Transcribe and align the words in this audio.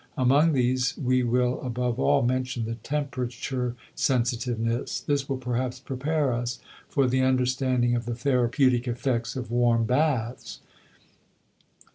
Among 0.17 0.53
these 0.53 0.97
we 0.97 1.21
will 1.21 1.61
above 1.61 1.99
all 1.99 2.23
mention 2.23 2.65
the 2.65 2.73
temperature 2.73 3.75
sensitiveness; 3.93 4.99
this 4.99 5.29
will 5.29 5.37
perhaps 5.37 5.79
prepare 5.79 6.33
us 6.33 6.57
for 6.89 7.05
the 7.05 7.21
understanding 7.21 7.95
of 7.95 8.07
the 8.07 8.15
therapeutic 8.15 8.87
effects 8.87 9.35
of 9.35 9.51
warm 9.51 9.85
baths. 9.85 10.59